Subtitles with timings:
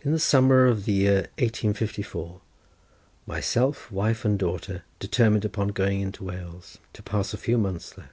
[0.00, 2.40] In the summer of the year 1854
[3.26, 8.12] myself, wife, and daughter determined upon going into Wales, to pass a few months there.